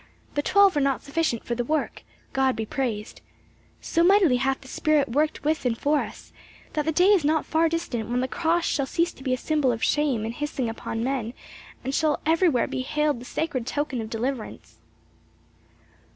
"The 0.33 0.41
twelve 0.41 0.75
are 0.75 0.79
not 0.81 1.03
sufficient 1.03 1.43
for 1.45 1.53
the 1.53 1.63
work, 1.63 2.01
God 2.33 2.55
be 2.55 2.65
praised. 2.65 3.21
So 3.81 4.03
mightily 4.03 4.37
hath 4.37 4.61
the 4.61 4.67
spirit 4.67 5.09
worked 5.09 5.43
with 5.43 5.63
and 5.63 5.77
for 5.77 5.99
us, 5.99 6.33
that 6.73 6.85
the 6.85 6.91
day 6.91 7.09
is 7.13 7.23
not 7.23 7.45
far 7.45 7.69
distant 7.69 8.09
when 8.09 8.19
the 8.19 8.27
cross 8.27 8.65
shall 8.65 8.87
cease 8.87 9.11
to 9.13 9.23
be 9.23 9.31
a 9.31 9.37
symbol 9.37 9.71
of 9.71 9.83
shame 9.83 10.25
and 10.25 10.33
hissing 10.33 10.69
among 10.71 11.03
men 11.03 11.35
and 11.83 11.93
shall 11.93 12.19
everywhere 12.25 12.65
be 12.65 12.81
hailed 12.81 13.19
the 13.21 13.25
sacred 13.25 13.67
token 13.67 14.01
of 14.01 14.09
deliverance." 14.09 14.79